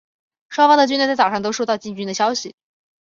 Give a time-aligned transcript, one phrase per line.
[0.49, 2.55] 双方的军队在早上都收到进军的消息。